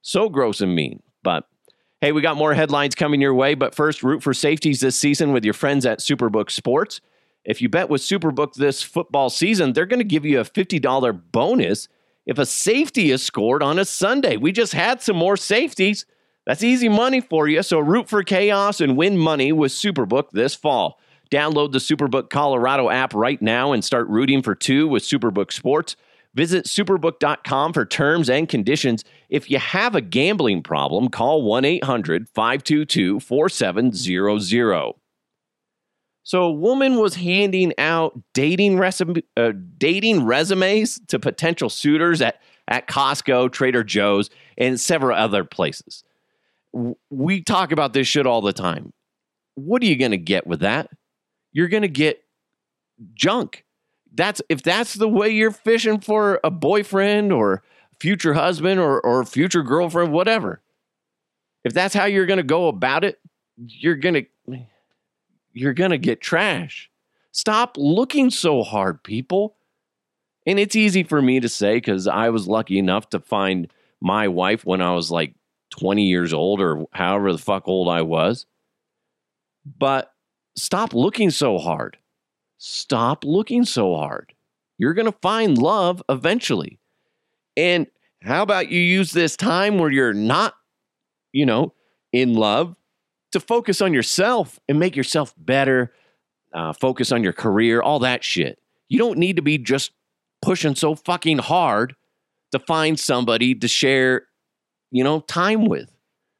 So 0.00 0.30
gross 0.30 0.62
and 0.62 0.74
mean. 0.74 1.02
But 1.22 1.46
hey, 2.00 2.12
we 2.12 2.22
got 2.22 2.38
more 2.38 2.54
headlines 2.54 2.94
coming 2.94 3.20
your 3.20 3.34
way. 3.34 3.54
But 3.54 3.74
first, 3.74 4.02
root 4.02 4.22
for 4.22 4.32
safeties 4.32 4.80
this 4.80 4.96
season 4.96 5.32
with 5.32 5.44
your 5.44 5.52
friends 5.52 5.84
at 5.84 5.98
Superbook 5.98 6.50
Sports. 6.50 7.02
If 7.44 7.60
you 7.60 7.68
bet 7.68 7.90
with 7.90 8.02
Superbook 8.02 8.54
this 8.54 8.82
football 8.82 9.30
season, 9.30 9.72
they're 9.72 9.86
going 9.86 10.00
to 10.00 10.04
give 10.04 10.24
you 10.24 10.40
a 10.40 10.44
$50 10.44 11.22
bonus 11.32 11.88
if 12.24 12.38
a 12.38 12.46
safety 12.46 13.10
is 13.10 13.22
scored 13.22 13.62
on 13.62 13.78
a 13.78 13.84
Sunday. 13.84 14.36
We 14.36 14.52
just 14.52 14.72
had 14.72 15.02
some 15.02 15.16
more 15.16 15.36
safeties. 15.36 16.06
That's 16.46 16.62
easy 16.62 16.88
money 16.88 17.20
for 17.20 17.48
you. 17.48 17.62
So 17.62 17.78
root 17.80 18.08
for 18.08 18.22
chaos 18.22 18.80
and 18.80 18.96
win 18.96 19.18
money 19.18 19.52
with 19.52 19.72
Superbook 19.72 20.30
this 20.30 20.54
fall. 20.54 20.98
Download 21.30 21.72
the 21.72 21.78
Superbook 21.78 22.30
Colorado 22.30 22.90
app 22.90 23.14
right 23.14 23.40
now 23.40 23.72
and 23.72 23.84
start 23.84 24.06
rooting 24.08 24.42
for 24.42 24.54
two 24.54 24.86
with 24.86 25.02
Superbook 25.02 25.52
Sports. 25.52 25.96
Visit 26.34 26.64
superbook.com 26.64 27.72
for 27.72 27.84
terms 27.84 28.30
and 28.30 28.48
conditions. 28.48 29.04
If 29.28 29.50
you 29.50 29.58
have 29.58 29.94
a 29.94 30.00
gambling 30.00 30.62
problem, 30.62 31.08
call 31.08 31.42
1 31.42 31.64
800 31.64 32.28
522 32.28 33.20
4700. 33.20 35.01
So, 36.24 36.44
a 36.44 36.52
woman 36.52 36.96
was 36.96 37.16
handing 37.16 37.72
out 37.78 38.20
dating, 38.32 38.78
resume, 38.78 39.22
uh, 39.36 39.52
dating 39.78 40.24
resumes 40.24 41.00
to 41.08 41.18
potential 41.18 41.68
suitors 41.68 42.22
at, 42.22 42.40
at 42.68 42.86
Costco, 42.86 43.50
Trader 43.50 43.82
Joe's, 43.82 44.30
and 44.56 44.80
several 44.80 45.16
other 45.16 45.44
places. 45.44 46.04
We 47.10 47.42
talk 47.42 47.72
about 47.72 47.92
this 47.92 48.06
shit 48.06 48.26
all 48.26 48.40
the 48.40 48.52
time. 48.52 48.92
What 49.54 49.82
are 49.82 49.86
you 49.86 49.96
going 49.96 50.12
to 50.12 50.16
get 50.16 50.46
with 50.46 50.60
that? 50.60 50.90
You're 51.52 51.68
going 51.68 51.82
to 51.82 51.88
get 51.88 52.22
junk. 53.14 53.64
That's 54.14 54.40
if 54.48 54.62
that's 54.62 54.94
the 54.94 55.08
way 55.08 55.30
you're 55.30 55.50
fishing 55.50 56.00
for 56.00 56.40
a 56.44 56.50
boyfriend 56.50 57.32
or 57.32 57.62
future 57.98 58.34
husband 58.34 58.80
or, 58.80 59.00
or 59.00 59.24
future 59.24 59.62
girlfriend, 59.62 60.12
whatever. 60.12 60.60
If 61.64 61.72
that's 61.72 61.94
how 61.94 62.04
you're 62.04 62.26
going 62.26 62.38
to 62.38 62.42
go 62.42 62.68
about 62.68 63.04
it, 63.04 63.18
you're 63.56 63.96
going 63.96 64.14
to 64.14 64.24
you're 65.52 65.74
going 65.74 65.90
to 65.90 65.98
get 65.98 66.20
trash. 66.20 66.90
Stop 67.32 67.76
looking 67.78 68.30
so 68.30 68.62
hard, 68.62 69.02
people. 69.02 69.56
And 70.46 70.58
it's 70.58 70.76
easy 70.76 71.02
for 71.02 71.22
me 71.22 71.40
to 71.40 71.48
say 71.48 71.76
because 71.76 72.06
I 72.06 72.30
was 72.30 72.48
lucky 72.48 72.78
enough 72.78 73.08
to 73.10 73.20
find 73.20 73.72
my 74.00 74.28
wife 74.28 74.64
when 74.64 74.82
I 74.82 74.94
was 74.94 75.10
like 75.10 75.34
20 75.70 76.04
years 76.04 76.32
old 76.32 76.60
or 76.60 76.86
however 76.92 77.32
the 77.32 77.38
fuck 77.38 77.68
old 77.68 77.88
I 77.88 78.02
was. 78.02 78.46
But 79.78 80.12
stop 80.56 80.92
looking 80.92 81.30
so 81.30 81.58
hard. 81.58 81.96
Stop 82.58 83.24
looking 83.24 83.64
so 83.64 83.94
hard. 83.94 84.32
You're 84.78 84.94
going 84.94 85.10
to 85.10 85.18
find 85.22 85.56
love 85.56 86.02
eventually. 86.08 86.80
And 87.56 87.86
how 88.22 88.42
about 88.42 88.68
you 88.68 88.80
use 88.80 89.12
this 89.12 89.36
time 89.36 89.78
where 89.78 89.90
you're 89.90 90.12
not, 90.12 90.54
you 91.32 91.46
know, 91.46 91.72
in 92.12 92.34
love 92.34 92.76
to 93.32 93.40
focus 93.40 93.80
on 93.80 93.92
yourself 93.92 94.60
and 94.68 94.78
make 94.78 94.96
yourself 94.96 95.34
better, 95.36 95.92
uh, 96.54 96.72
focus 96.72 97.12
on 97.12 97.22
your 97.22 97.32
career, 97.32 97.82
all 97.82 97.98
that 98.00 98.22
shit. 98.22 98.58
You 98.88 98.98
don't 98.98 99.18
need 99.18 99.36
to 99.36 99.42
be 99.42 99.58
just 99.58 99.92
pushing 100.42 100.74
so 100.74 100.94
fucking 100.94 101.38
hard 101.38 101.94
to 102.52 102.58
find 102.58 102.98
somebody 102.98 103.54
to 103.54 103.68
share, 103.68 104.26
you 104.90 105.02
know, 105.02 105.20
time 105.20 105.66
with. 105.66 105.90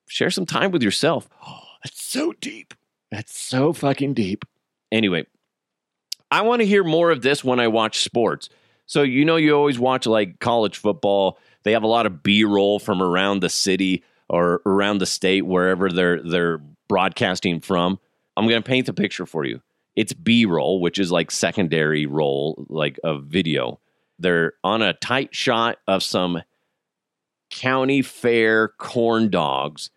Share 0.08 0.30
some 0.30 0.46
time 0.46 0.70
with 0.70 0.82
yourself. 0.82 1.28
Oh, 1.46 1.60
that's 1.84 2.02
so 2.02 2.34
deep. 2.40 2.74
That's 3.10 3.36
so 3.38 3.72
fucking 3.72 4.14
deep. 4.14 4.44
Anyway, 4.90 5.26
I 6.30 6.42
want 6.42 6.60
to 6.60 6.66
hear 6.66 6.84
more 6.84 7.10
of 7.10 7.22
this 7.22 7.42
when 7.42 7.60
I 7.60 7.68
watch 7.68 8.02
sports. 8.02 8.48
So, 8.86 9.02
you 9.02 9.24
know, 9.24 9.36
you 9.36 9.54
always 9.54 9.78
watch 9.78 10.06
like 10.06 10.38
college 10.38 10.78
football. 10.78 11.38
They 11.62 11.72
have 11.72 11.82
a 11.82 11.88
lot 11.88 12.06
of 12.06 12.22
B 12.22 12.44
roll 12.44 12.78
from 12.78 13.02
around 13.02 13.40
the 13.40 13.48
city 13.48 14.04
or 14.28 14.60
around 14.66 14.98
the 14.98 15.06
state, 15.06 15.46
wherever 15.46 15.90
they're 15.90 16.22
they're 16.22 16.60
broadcasting 16.92 17.58
from. 17.58 17.98
I'm 18.36 18.46
going 18.46 18.62
to 18.62 18.68
paint 18.68 18.84
the 18.84 18.92
picture 18.92 19.24
for 19.24 19.46
you. 19.46 19.62
It's 19.96 20.12
B 20.12 20.44
roll, 20.44 20.78
which 20.78 20.98
is 20.98 21.10
like 21.10 21.30
secondary 21.30 22.04
roll, 22.04 22.66
like 22.68 23.00
a 23.02 23.18
video. 23.18 23.80
They're 24.18 24.52
on 24.62 24.82
a 24.82 24.92
tight 24.92 25.34
shot 25.34 25.78
of 25.88 26.02
some 26.02 26.42
county 27.48 28.02
fair 28.02 28.68
corn 28.68 29.30
dogs. 29.30 29.88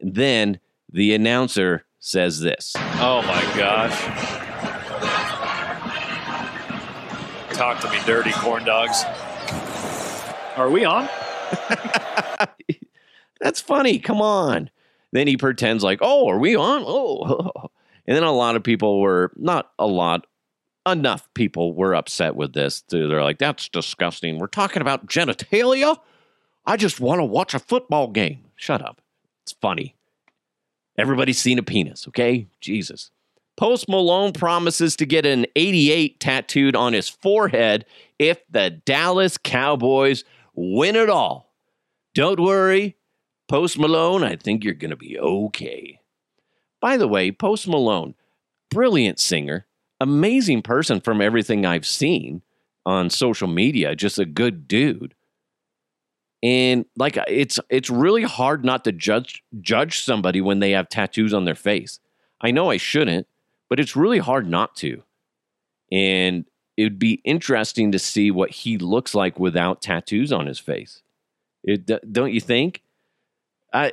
Then 0.00 0.60
the 0.92 1.12
announcer 1.12 1.86
says 1.98 2.38
this. 2.38 2.72
Oh 2.76 3.20
my 3.26 3.42
gosh. 3.58 4.00
Talk 7.52 7.80
to 7.80 7.90
me, 7.90 7.98
dirty 8.06 8.30
corn 8.30 8.64
dogs. 8.64 9.02
Are 10.56 10.70
we 10.70 10.84
on? 10.84 11.08
That's 13.40 13.60
funny. 13.60 13.98
Come 13.98 14.22
on. 14.22 14.70
Then 15.14 15.28
he 15.28 15.36
pretends 15.36 15.84
like, 15.84 16.00
oh, 16.02 16.28
are 16.28 16.38
we 16.38 16.54
on? 16.56 16.84
Oh. 16.86 17.70
And 18.06 18.14
then 18.14 18.22
a 18.22 18.32
lot 18.32 18.54
of 18.54 18.62
people 18.62 19.00
were, 19.00 19.32
not 19.34 19.70
a 19.78 19.86
lot, 19.86 20.26
enough 20.86 21.26
people 21.32 21.72
were 21.72 21.94
upset 21.94 22.36
with 22.36 22.52
this. 22.52 22.82
They're 22.90 23.22
like, 23.22 23.38
that's 23.38 23.70
disgusting. 23.70 24.38
We're 24.38 24.46
talking 24.46 24.82
about 24.82 25.06
genitalia? 25.06 25.96
I 26.66 26.76
just 26.76 27.00
want 27.00 27.20
to 27.20 27.24
watch 27.24 27.54
a 27.54 27.58
football 27.58 28.08
game. 28.08 28.44
Shut 28.56 28.82
up. 28.82 29.00
It's 29.44 29.52
funny. 29.52 29.96
Everybody's 30.98 31.38
seen 31.38 31.58
a 31.58 31.62
penis, 31.62 32.06
okay? 32.08 32.46
Jesus. 32.60 33.10
Post 33.56 33.88
Malone 33.88 34.32
promises 34.32 34.96
to 34.96 35.06
get 35.06 35.24
an 35.24 35.46
88 35.56 36.20
tattooed 36.20 36.76
on 36.76 36.92
his 36.92 37.08
forehead 37.08 37.86
if 38.18 38.40
the 38.50 38.68
Dallas 38.68 39.38
Cowboys 39.38 40.24
win 40.54 40.96
it 40.96 41.08
all. 41.08 41.54
Don't 42.14 42.40
worry, 42.40 42.96
Post 43.48 43.78
Malone, 43.78 44.24
I 44.24 44.36
think 44.36 44.64
you're 44.64 44.74
going 44.74 44.90
to 44.90 44.96
be 44.96 45.18
okay. 45.18 46.00
By 46.80 46.96
the 46.96 47.08
way, 47.08 47.30
Post 47.30 47.68
Malone, 47.68 48.14
brilliant 48.70 49.18
singer, 49.18 49.66
amazing 50.00 50.62
person 50.62 51.00
from 51.00 51.20
everything 51.20 51.64
I've 51.64 51.86
seen 51.86 52.42
on 52.86 53.10
social 53.10 53.48
media, 53.48 53.96
just 53.96 54.18
a 54.18 54.24
good 54.24 54.68
dude. 54.68 55.14
And 56.42 56.84
like 56.96 57.16
it's 57.26 57.58
it's 57.70 57.88
really 57.88 58.22
hard 58.22 58.66
not 58.66 58.84
to 58.84 58.92
judge 58.92 59.42
judge 59.62 60.00
somebody 60.00 60.42
when 60.42 60.60
they 60.60 60.72
have 60.72 60.90
tattoos 60.90 61.32
on 61.32 61.46
their 61.46 61.54
face. 61.54 62.00
I 62.42 62.50
know 62.50 62.70
I 62.70 62.76
shouldn't, 62.76 63.26
but 63.70 63.80
it's 63.80 63.96
really 63.96 64.18
hard 64.18 64.46
not 64.46 64.76
to. 64.76 65.02
And 65.90 66.44
it 66.76 66.82
would 66.82 66.98
be 66.98 67.22
interesting 67.24 67.92
to 67.92 67.98
see 67.98 68.30
what 68.30 68.50
he 68.50 68.76
looks 68.76 69.14
like 69.14 69.38
without 69.38 69.80
tattoos 69.80 70.32
on 70.32 70.46
his 70.46 70.58
face. 70.58 71.02
It, 71.62 71.86
don't 72.12 72.32
you 72.32 72.40
think? 72.40 72.82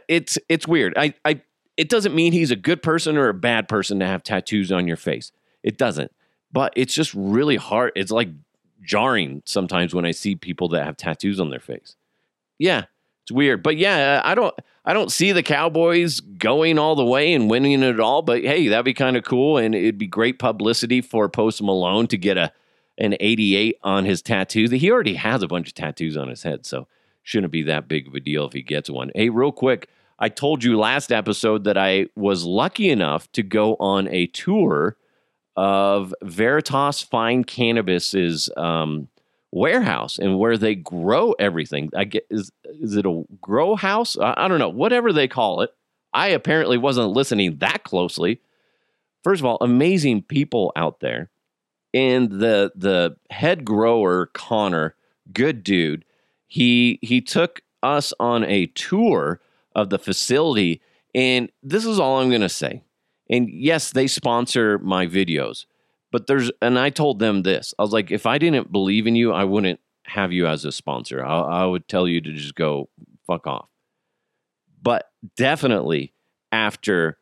It's 0.08 0.38
it's 0.48 0.68
weird. 0.68 0.94
I, 0.98 1.14
I 1.26 1.42
it 1.78 1.90
doesn't 1.90 2.14
mean 2.14 2.34
he's 2.34 2.52
a 2.52 2.56
good 2.56 2.84
person 2.84 3.18
or 3.18 3.30
a 3.30 3.34
bad 3.34 3.68
person 3.68 4.00
to 4.00 4.06
have 4.06 4.24
tattoos 4.24 4.72
on 4.72 4.88
your 4.88 4.98
face. 4.98 5.32
It 5.64 5.78
doesn't. 5.78 6.12
But 6.52 6.74
it's 6.76 6.94
just 6.94 7.14
really 7.14 7.56
hard. 7.56 7.94
It's 7.96 8.12
like 8.12 8.30
jarring 8.82 9.42
sometimes 9.46 9.94
when 9.94 10.06
I 10.06 10.12
see 10.12 10.36
people 10.36 10.68
that 10.70 10.86
have 10.86 10.98
tattoos 10.98 11.40
on 11.40 11.50
their 11.50 11.60
face. 11.60 11.96
Yeah, 12.60 12.86
it's 13.24 13.32
weird. 13.32 13.64
But 13.64 13.78
yeah, 13.78 14.22
I 14.24 14.36
don't 14.36 14.54
I 14.84 14.94
don't 14.94 15.12
see 15.12 15.32
the 15.32 15.44
Cowboys 15.44 16.20
going 16.20 16.78
all 16.78 16.96
the 16.96 17.06
way 17.06 17.34
and 17.34 17.50
winning 17.50 17.82
it 17.82 18.00
all. 18.00 18.22
But 18.22 18.42
hey, 18.42 18.68
that'd 18.68 18.86
be 18.86 18.94
kind 18.94 19.18
of 19.18 19.24
cool, 19.24 19.58
and 19.58 19.74
it'd 19.74 19.98
be 19.98 20.08
great 20.08 20.40
publicity 20.40 21.02
for 21.02 21.30
Post 21.30 21.62
Malone 21.62 22.08
to 22.08 22.18
get 22.18 22.38
a 22.38 22.52
an 22.98 23.16
88 23.20 23.78
on 23.84 24.06
his 24.06 24.22
tattoo. 24.22 24.68
He 24.70 24.92
already 24.92 25.16
has 25.16 25.42
a 25.42 25.48
bunch 25.48 25.70
of 25.70 25.74
tattoos 25.74 26.18
on 26.18 26.28
his 26.28 26.44
head, 26.44 26.66
so 26.66 26.88
shouldn't 27.24 27.52
be 27.52 27.64
that 27.64 27.88
big 27.88 28.08
of 28.08 28.16
a 28.16 28.20
deal 28.20 28.46
if 28.46 28.54
he 28.54 28.62
gets 28.62 28.90
one. 28.90 29.12
Hey, 29.16 29.30
real 29.30 29.52
quick, 29.52 29.90
I 30.20 30.30
told 30.30 30.64
you 30.64 30.78
last 30.78 31.12
episode 31.12 31.64
that 31.64 31.78
I 31.78 32.08
was 32.16 32.44
lucky 32.44 32.90
enough 32.90 33.32
to 33.34 33.44
go 33.44 33.76
on 33.80 34.08
a 34.10 34.28
tour 34.28 34.98
of 35.56 36.14
Veritas 36.24 37.02
Fine 37.02 37.44
Cannabis's 37.44 38.50
um, 38.56 39.08
warehouse 39.52 40.18
and 40.18 40.40
where 40.40 40.58
they 40.58 40.76
grow 40.76 41.34
everything. 41.34 41.90
I 41.96 42.06
get 42.06 42.26
is 42.30 42.52
is 42.66 42.96
it 42.96 43.06
a 43.06 43.24
grow 43.42 43.76
house? 43.76 44.18
I, 44.18 44.34
I 44.38 44.48
don't 44.48 44.60
know. 44.60 44.70
Whatever 44.70 45.12
they 45.12 45.28
call 45.28 45.62
it. 45.62 45.72
I 46.14 46.28
apparently 46.28 46.78
wasn't 46.78 47.12
listening 47.12 47.58
that 47.58 47.84
closely. 47.84 48.42
First 49.24 49.42
of 49.42 49.46
all, 49.46 49.58
amazing 49.62 50.24
people 50.24 50.74
out 50.76 51.00
there. 51.00 51.30
And 51.94 52.30
the 52.30 52.72
the 52.76 53.18
head 53.30 53.66
grower, 53.66 54.28
Connor, 54.28 54.96
good 55.34 55.64
dude. 55.64 56.06
He 56.52 57.00
he 57.02 57.22
took 57.22 57.62
us 57.82 58.12
on 58.20 58.44
a 58.44 58.66
tour 58.66 59.40
of 59.74 59.90
the 59.90 59.98
facility. 59.98 60.82
And 61.16 61.50
this 61.64 61.86
is 61.86 61.98
all 61.98 62.20
I'm 62.20 62.28
going 62.28 62.42
to 62.42 62.50
say. 62.50 62.84
And 63.30 63.50
yes, 63.50 63.92
they 63.92 64.06
sponsor 64.06 64.78
my 64.80 65.08
videos, 65.08 65.66
but 66.12 66.28
there's, 66.28 66.52
and 66.62 66.78
I 66.78 66.90
told 66.90 67.20
them 67.20 67.44
this 67.44 67.74
I 67.80 67.84
was 67.84 67.94
like, 67.94 68.12
if 68.12 68.26
I 68.26 68.38
didn't 68.38 68.70
believe 68.70 69.08
in 69.08 69.16
you, 69.16 69.32
I 69.32 69.46
wouldn't 69.46 69.80
have 70.08 70.34
you 70.34 70.46
as 70.46 70.66
a 70.66 70.74
sponsor. 70.74 71.24
I, 71.24 71.40
I 71.40 71.66
would 71.66 71.88
tell 71.88 72.06
you 72.06 72.20
to 72.20 72.34
just 72.34 72.56
go 72.56 72.90
fuck 73.26 73.48
off. 73.48 73.70
But 74.82 75.10
definitely 75.38 76.12
after 76.52 77.18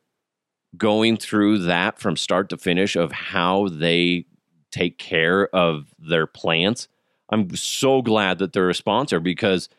going 0.76 1.18
through 1.18 1.60
that 1.60 2.00
from 2.00 2.16
start 2.16 2.50
to 2.50 2.58
finish 2.58 2.96
of 2.96 3.12
how 3.12 3.68
they 3.68 4.26
take 4.72 4.98
care 4.98 5.48
of 5.56 5.94
their 6.00 6.26
plants, 6.26 6.88
I'm 7.32 7.56
so 7.56 8.02
glad 8.02 8.40
that 8.40 8.54
they're 8.54 8.70
a 8.70 8.76
sponsor 8.76 9.20
because 9.20 9.70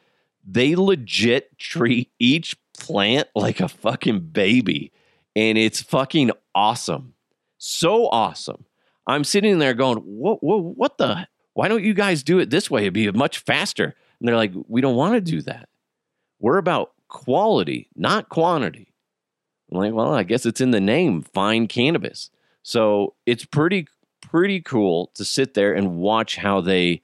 they 0.47 0.75
legit 0.75 1.59
treat 1.59 2.11
each 2.19 2.57
plant 2.79 3.29
like 3.35 3.61
a 3.61 3.69
fucking 3.69 4.21
baby. 4.21 4.93
And 5.37 5.59
it's 5.59 5.83
fucking 5.83 6.31
awesome. 6.55 7.15
So 7.59 8.09
awesome. 8.09 8.65
I'm 9.07 9.25
sitting 9.25 9.59
there 9.59 9.75
going, 9.75 9.99
what, 9.99 10.43
what, 10.43 10.59
what 10.59 10.99
the? 10.99 11.27
Why 11.55 11.69
don't 11.69 11.85
you 11.85 11.95
guys 11.95 12.23
do 12.23 12.39
it 12.39 12.51
this 12.51 12.71
way? 12.71 12.83
It'd 12.83 12.95
be 12.95 13.11
much 13.11 13.39
faster. 13.39 13.95
And 14.19 14.29
they're 14.29 14.37
like, 14.37 14.53
we 14.69 14.81
don't 14.81 14.97
want 14.97 15.15
to 15.15 15.21
do 15.21 15.43
that. 15.43 15.69
We're 16.39 16.59
about 16.59 16.93
quality, 17.09 17.89
not 17.97 18.29
quantity. 18.29 18.95
I'm 19.71 19.79
like, 19.79 19.93
well, 19.93 20.15
I 20.15 20.23
guess 20.23 20.47
it's 20.47 20.61
in 20.61 20.71
the 20.71 20.81
name, 20.81 21.23
fine 21.23 21.69
cannabis. 21.69 22.31
So 22.63 23.15
it's 23.27 23.45
pretty, 23.45 23.89
pretty 24.21 24.61
cool 24.61 25.11
to 25.15 25.25
sit 25.25 25.55
there 25.55 25.75
and 25.75 25.97
watch 25.97 26.37
how 26.37 26.61
they 26.61 27.03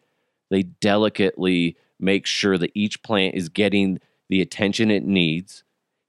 they 0.51 0.63
delicately 0.63 1.77
make 1.99 2.27
sure 2.27 2.59
that 2.59 2.71
each 2.75 3.03
plant 3.03 3.35
is 3.35 3.49
getting 3.49 3.99
the 4.29 4.41
attention 4.41 4.91
it 4.91 5.05
needs 5.05 5.65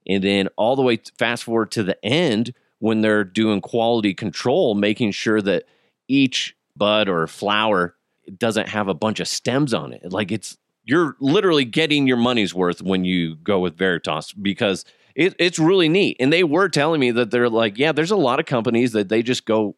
and 0.08 0.24
then 0.24 0.48
all 0.56 0.74
the 0.74 0.82
way 0.82 0.98
fast 1.18 1.44
forward 1.44 1.70
to 1.72 1.82
the 1.82 2.02
end 2.04 2.54
when 2.78 3.00
they're 3.00 3.24
doing 3.24 3.60
quality 3.60 4.14
control, 4.14 4.74
making 4.74 5.10
sure 5.10 5.42
that 5.42 5.64
each 6.06 6.56
bud 6.76 7.08
or 7.08 7.26
flower 7.26 7.94
doesn't 8.36 8.68
have 8.68 8.88
a 8.88 8.94
bunch 8.94 9.20
of 9.20 9.28
stems 9.28 9.74
on 9.74 9.92
it. 9.92 10.12
Like 10.12 10.32
it's 10.32 10.56
you're 10.84 11.16
literally 11.20 11.66
getting 11.66 12.06
your 12.06 12.16
money's 12.16 12.54
worth 12.54 12.80
when 12.80 13.04
you 13.04 13.36
go 13.36 13.60
with 13.60 13.76
Veritas 13.76 14.32
because 14.32 14.84
it, 15.14 15.34
it's 15.38 15.58
really 15.58 15.88
neat. 15.88 16.16
And 16.18 16.32
they 16.32 16.44
were 16.44 16.68
telling 16.68 17.00
me 17.00 17.10
that 17.10 17.30
they're 17.30 17.50
like, 17.50 17.76
yeah, 17.76 17.92
there's 17.92 18.10
a 18.10 18.16
lot 18.16 18.40
of 18.40 18.46
companies 18.46 18.92
that 18.92 19.08
they 19.08 19.22
just 19.22 19.44
go, 19.44 19.74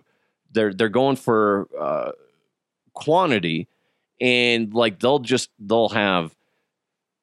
they're 0.53 0.73
they're 0.73 0.89
going 0.89 1.17
for 1.17 1.69
uh, 1.79 2.13
quantity, 2.93 3.69
and 4.21 4.73
like 4.75 5.01
they'll 5.01 5.19
just 5.19 5.51
they'll 5.59 5.89
have, 5.91 6.35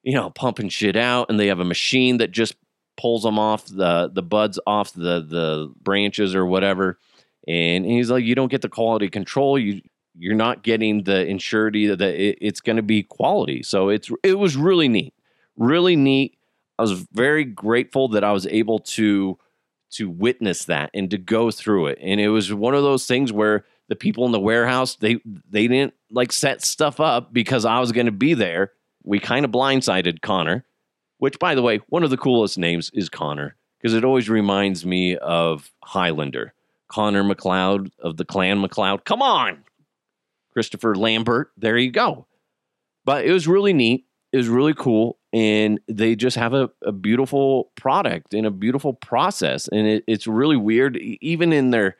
you 0.03 0.13
know, 0.13 0.29
pumping 0.29 0.69
shit 0.69 0.95
out, 0.95 1.29
and 1.29 1.39
they 1.39 1.47
have 1.47 1.59
a 1.59 1.65
machine 1.65 2.17
that 2.17 2.31
just 2.31 2.55
pulls 2.97 3.23
them 3.23 3.37
off 3.39 3.65
the 3.65 4.09
the 4.11 4.23
buds 4.23 4.59
off 4.65 4.93
the 4.93 5.21
the 5.21 5.73
branches 5.81 6.35
or 6.35 6.45
whatever. 6.45 6.99
And 7.47 7.85
he's 7.85 8.11
like, 8.11 8.25
you 8.25 8.35
don't 8.35 8.51
get 8.51 8.61
the 8.61 8.69
quality 8.69 9.09
control. 9.09 9.57
You 9.57 9.81
you're 10.17 10.35
not 10.35 10.63
getting 10.63 11.03
the 11.03 11.25
insurity 11.25 11.87
that 11.87 12.01
it, 12.01 12.37
it's 12.41 12.59
going 12.59 12.77
to 12.77 12.83
be 12.83 13.03
quality. 13.03 13.63
So 13.63 13.89
it's 13.89 14.09
it 14.23 14.39
was 14.39 14.57
really 14.57 14.87
neat, 14.87 15.13
really 15.55 15.95
neat. 15.95 16.37
I 16.79 16.81
was 16.81 17.05
very 17.13 17.45
grateful 17.45 18.09
that 18.09 18.23
I 18.23 18.31
was 18.31 18.47
able 18.47 18.79
to 18.79 19.37
to 19.89 20.09
witness 20.09 20.65
that 20.65 20.89
and 20.93 21.09
to 21.11 21.17
go 21.17 21.49
through 21.49 21.87
it. 21.87 21.99
And 22.01 22.19
it 22.19 22.29
was 22.29 22.53
one 22.53 22.73
of 22.73 22.83
those 22.83 23.05
things 23.05 23.31
where 23.31 23.63
the 23.89 23.95
people 23.95 24.25
in 24.25 24.31
the 24.31 24.39
warehouse 24.39 24.95
they 24.95 25.19
they 25.49 25.67
didn't 25.67 25.93
like 26.11 26.31
set 26.31 26.63
stuff 26.63 26.99
up 26.99 27.33
because 27.33 27.65
I 27.65 27.79
was 27.79 27.91
going 27.91 28.05
to 28.05 28.11
be 28.11 28.33
there. 28.33 28.71
We 29.03 29.19
kind 29.19 29.45
of 29.45 29.51
blindsided 29.51 30.21
Connor 30.21 30.65
which, 31.17 31.39
by 31.39 31.55
the 31.55 31.61
way, 31.61 31.81
one 31.89 32.03
of 32.03 32.09
the 32.09 32.17
coolest 32.17 32.57
names 32.57 32.91
is 32.93 33.09
Connor 33.09 33.55
because 33.79 33.93
it 33.93 34.03
always 34.03 34.29
reminds 34.29 34.85
me 34.85 35.17
of 35.17 35.71
Highlander. 35.83 36.53
Connor 36.89 37.23
MacLeod 37.23 37.91
of 37.99 38.17
the 38.17 38.25
Clan 38.25 38.61
MacLeod. 38.61 39.03
Come 39.03 39.21
on, 39.21 39.63
Christopher 40.53 40.95
Lambert. 40.95 41.51
There 41.57 41.77
you 41.77 41.91
go. 41.91 42.27
But 43.03 43.25
it 43.25 43.31
was 43.31 43.47
really 43.47 43.73
neat. 43.73 44.05
It 44.31 44.37
was 44.37 44.47
really 44.47 44.73
cool. 44.73 45.17
And 45.33 45.79
they 45.87 46.15
just 46.15 46.37
have 46.37 46.53
a, 46.53 46.69
a 46.81 46.91
beautiful 46.91 47.71
product 47.75 48.33
and 48.33 48.45
a 48.45 48.51
beautiful 48.51 48.93
process. 48.93 49.67
And 49.67 49.87
it, 49.87 50.03
it's 50.07 50.27
really 50.27 50.57
weird, 50.57 50.97
even 50.97 51.51
in 51.51 51.71
their 51.71 51.97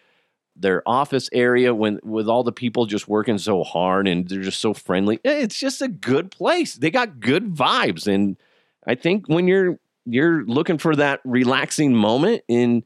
their 0.60 0.82
office 0.88 1.30
area 1.32 1.74
when 1.74 2.00
with 2.04 2.28
all 2.28 2.44
the 2.44 2.52
people 2.52 2.86
just 2.86 3.08
working 3.08 3.38
so 3.38 3.64
hard 3.64 4.08
and 4.08 4.28
they're 4.28 4.42
just 4.42 4.60
so 4.60 4.74
friendly. 4.74 5.20
It's 5.24 5.60
just 5.60 5.82
a 5.82 5.88
good 5.88 6.32
place. 6.32 6.76
They 6.76 6.90
got 6.90 7.20
good 7.20 7.56
vibes 7.56 8.08
and 8.08 8.38
I 8.86 8.96
think 8.96 9.28
when 9.28 9.48
you're 9.48 9.80
you're 10.06 10.46
looking 10.46 10.78
for 10.78 10.96
that 10.96 11.20
relaxing 11.26 11.94
moment 11.94 12.44
and 12.48 12.84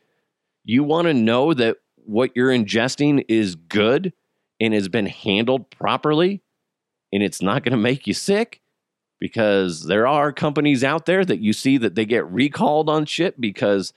you 0.64 0.84
want 0.84 1.08
to 1.08 1.14
know 1.14 1.54
that 1.54 1.78
what 1.96 2.32
you're 2.36 2.50
ingesting 2.50 3.24
is 3.28 3.56
good 3.56 4.12
and 4.60 4.74
has 4.74 4.90
been 4.90 5.06
handled 5.06 5.70
properly 5.70 6.42
and 7.14 7.22
it's 7.22 7.42
not 7.42 7.64
going 7.64 7.72
to 7.72 7.78
make 7.78 8.08
you 8.08 8.14
sick 8.14 8.62
because 9.20 9.86
there 9.86 10.08
are 10.08 10.34
companies 10.34 10.84
out 10.84 11.06
there 11.06 11.24
that 11.24 11.40
you 11.40 11.54
see 11.54 11.78
that 11.78 11.94
they 11.94 12.06
get 12.06 12.30
recalled 12.32 12.90
on 12.90 13.06
shit 13.06 13.40
because 13.40 13.94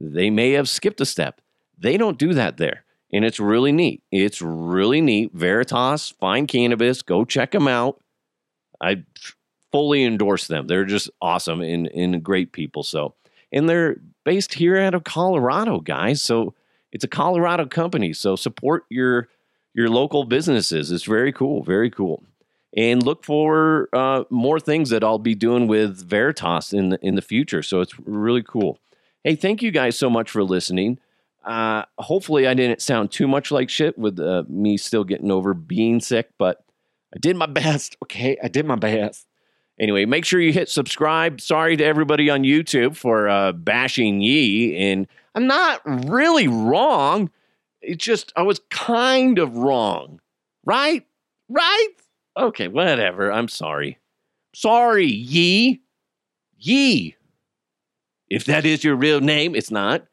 they 0.00 0.30
may 0.30 0.52
have 0.52 0.68
skipped 0.68 1.00
a 1.00 1.06
step. 1.06 1.40
They 1.76 1.96
don't 1.96 2.18
do 2.18 2.32
that 2.34 2.56
there. 2.56 2.84
And 3.12 3.24
it's 3.24 3.40
really 3.40 3.72
neat. 3.72 4.02
It's 4.12 4.42
really 4.42 5.00
neat. 5.00 5.32
Veritas, 5.32 6.10
Fine 6.20 6.46
Cannabis, 6.46 7.02
go 7.02 7.24
check 7.24 7.52
them 7.52 7.66
out. 7.66 8.00
I 8.80 9.04
fully 9.72 10.04
endorse 10.04 10.46
them. 10.46 10.66
They're 10.66 10.84
just 10.84 11.10
awesome 11.20 11.60
and, 11.60 11.88
and 11.88 12.22
great 12.22 12.52
people. 12.52 12.82
So, 12.82 13.14
and 13.50 13.68
they're 13.68 13.96
based 14.24 14.54
here 14.54 14.78
out 14.78 14.94
of 14.94 15.04
Colorado, 15.04 15.80
guys. 15.80 16.20
So 16.22 16.54
it's 16.92 17.04
a 17.04 17.08
Colorado 17.08 17.66
company. 17.66 18.12
So 18.12 18.36
support 18.36 18.84
your 18.90 19.28
your 19.74 19.88
local 19.88 20.24
businesses. 20.24 20.90
It's 20.90 21.04
very 21.04 21.32
cool, 21.32 21.62
very 21.62 21.90
cool. 21.90 22.24
And 22.76 23.02
look 23.02 23.24
for 23.24 23.88
uh, 23.92 24.24
more 24.28 24.60
things 24.60 24.90
that 24.90 25.04
I'll 25.04 25.18
be 25.18 25.34
doing 25.34 25.66
with 25.66 26.08
Veritas 26.08 26.72
in 26.72 26.90
the, 26.90 26.98
in 27.00 27.14
the 27.14 27.22
future. 27.22 27.62
So 27.62 27.80
it's 27.80 27.98
really 28.00 28.42
cool. 28.42 28.78
Hey, 29.24 29.36
thank 29.36 29.62
you 29.62 29.70
guys 29.70 29.96
so 29.96 30.10
much 30.10 30.30
for 30.30 30.42
listening. 30.42 30.98
Uh, 31.48 31.82
hopefully, 31.96 32.46
I 32.46 32.52
didn't 32.52 32.82
sound 32.82 33.10
too 33.10 33.26
much 33.26 33.50
like 33.50 33.70
shit 33.70 33.96
with 33.98 34.20
uh, 34.20 34.44
me 34.48 34.76
still 34.76 35.02
getting 35.02 35.30
over 35.30 35.54
being 35.54 35.98
sick, 35.98 36.28
but 36.36 36.62
I 37.14 37.18
did 37.18 37.36
my 37.36 37.46
best. 37.46 37.96
Okay, 38.04 38.36
I 38.42 38.48
did 38.48 38.66
my 38.66 38.76
best. 38.76 39.26
Anyway, 39.80 40.04
make 40.04 40.26
sure 40.26 40.40
you 40.40 40.52
hit 40.52 40.68
subscribe. 40.68 41.40
Sorry 41.40 41.76
to 41.76 41.84
everybody 41.84 42.28
on 42.28 42.42
YouTube 42.42 42.96
for 42.96 43.28
uh, 43.28 43.52
bashing 43.52 44.20
Ye. 44.20 44.76
And 44.76 45.06
I'm 45.34 45.46
not 45.46 45.80
really 45.86 46.48
wrong. 46.48 47.30
It's 47.80 48.04
just, 48.04 48.32
I 48.36 48.42
was 48.42 48.60
kind 48.70 49.38
of 49.38 49.56
wrong. 49.56 50.20
Right? 50.66 51.06
Right? 51.48 51.88
Okay, 52.36 52.68
whatever. 52.68 53.32
I'm 53.32 53.48
sorry. 53.48 53.98
Sorry, 54.54 55.06
Ye. 55.06 55.80
Ye. 56.58 57.14
If 58.28 58.44
that 58.44 58.66
is 58.66 58.84
your 58.84 58.96
real 58.96 59.20
name, 59.20 59.54
it's 59.54 59.70
not. 59.70 60.04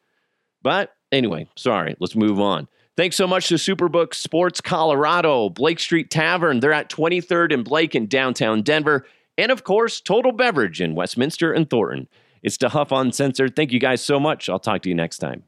But 0.62 0.96
anyway, 1.16 1.48
sorry. 1.56 1.96
Let's 2.00 2.16
move 2.16 2.40
on. 2.40 2.68
Thanks 2.98 3.16
so 3.18 3.28
much 3.28 3.50
to 3.50 3.56
Superbook 3.56 4.14
Sports 4.14 4.62
Colorado, 4.62 5.50
Blake 5.50 5.80
Street 5.80 6.10
Tavern. 6.10 6.62
They're 6.62 6.72
at 6.72 6.90
23rd 6.90 7.54
and 7.54 7.66
Blake 7.66 7.94
in 7.94 8.08
downtown 8.08 8.62
Denver 8.62 9.06
and 9.38 9.52
of 9.52 9.64
course, 9.64 10.00
Total 10.02 10.32
Beverage 10.32 10.82
in 10.82 10.96
Westminster 10.96 11.52
and 11.52 11.70
Thornton. 11.70 12.08
It's 12.42 12.58
DeHuff 12.58 12.98
Uncensored. 12.98 13.56
Thank 13.56 13.72
you 13.72 13.80
guys 13.80 14.02
so 14.02 14.20
much. 14.20 14.50
I'll 14.50 14.60
talk 14.60 14.82
to 14.84 14.90
you 14.90 14.96
next 14.96 15.18
time. 15.18 15.44